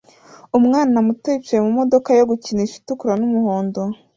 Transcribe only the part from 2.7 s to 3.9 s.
itukura n'umuhondo